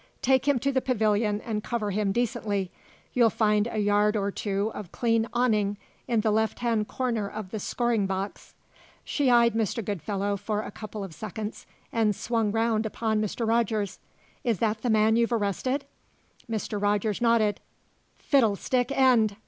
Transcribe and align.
"Take 0.23 0.47
him 0.47 0.57
to 0.61 0.71
the 0.71 0.81
pavilion 0.81 1.41
and 1.41 1.63
cover 1.63 1.91
him 1.91 2.11
decently. 2.11 2.71
You'll 3.13 3.29
find 3.29 3.67
a 3.67 3.77
yard 3.77 4.15
or 4.15 4.31
two 4.31 4.71
of 4.73 4.91
clean 4.91 5.27
awning 5.31 5.77
in 6.07 6.21
the 6.21 6.31
left 6.31 6.57
hand 6.57 6.87
corner 6.87 7.29
of 7.29 7.51
the 7.51 7.59
scoring 7.59 8.07
box." 8.07 8.55
She 9.03 9.29
eyed 9.29 9.53
Mr. 9.53 9.85
Goodfellow 9.85 10.37
for 10.37 10.63
a 10.63 10.71
couple 10.71 11.03
of 11.03 11.13
seconds 11.13 11.67
and 11.93 12.15
swung 12.15 12.51
round 12.51 12.87
upon 12.87 13.21
Mr. 13.21 13.47
Rogers. 13.47 13.99
"Is 14.43 14.57
that 14.57 14.81
the 14.81 14.89
man 14.89 15.17
you've 15.17 15.31
arrested?" 15.31 15.85
Mr. 16.49 16.81
Rogers 16.81 17.21
nodded. 17.21 17.59
"Fiddlestick 18.17 18.91
end!" 18.97 19.35